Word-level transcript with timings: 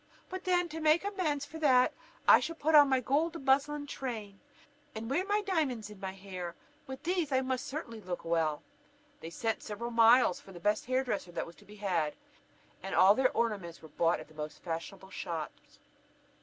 But 0.29 0.45
then, 0.45 0.67
to 0.69 0.79
make 0.79 1.03
amends 1.03 1.45
for 1.45 1.59
that, 1.59 1.93
I 2.27 2.39
shall 2.39 2.55
put 2.55 2.73
on 2.73 2.89
my 2.89 3.01
gold 3.01 3.39
muslin 3.45 3.85
train, 3.85 4.39
and 4.95 5.11
wear 5.11 5.23
my 5.23 5.43
diamonds 5.43 5.91
in 5.91 5.99
my 5.99 6.13
hair; 6.13 6.55
with 6.87 7.03
these 7.03 7.31
I 7.31 7.41
must 7.41 7.67
certainly 7.67 8.01
look 8.01 8.25
well." 8.25 8.63
They 9.19 9.29
sent 9.29 9.61
several 9.61 9.91
miles 9.91 10.39
for 10.39 10.53
the 10.53 10.59
best 10.59 10.85
hair 10.87 11.03
dresser 11.03 11.31
that 11.33 11.45
was 11.45 11.55
to 11.57 11.65
be 11.65 11.75
had, 11.75 12.15
and 12.81 12.95
all 12.95 13.13
their 13.13 13.31
ornaments 13.37 13.83
were 13.83 13.89
bought 13.89 14.19
at 14.19 14.27
the 14.27 14.33
most 14.33 14.63
fashionable 14.63 15.11
shops. 15.11 15.77